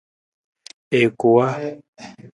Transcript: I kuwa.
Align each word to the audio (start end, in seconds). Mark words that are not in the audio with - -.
I 0.99 1.03
kuwa. 1.19 1.47